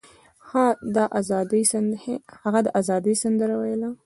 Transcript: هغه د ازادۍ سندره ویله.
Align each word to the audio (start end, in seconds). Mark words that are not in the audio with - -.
هغه 0.49 0.71
د 2.63 2.65
ازادۍ 2.79 3.15
سندره 3.23 3.55
ویله. 3.61 3.89